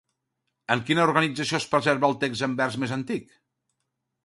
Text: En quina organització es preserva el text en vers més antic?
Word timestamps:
En 0.75 0.81
quina 0.87 1.03
organització 1.09 1.59
es 1.59 1.67
preserva 1.75 2.09
el 2.11 2.17
text 2.25 2.47
en 2.49 2.57
vers 2.63 2.81
més 2.85 2.97
antic? 2.99 3.31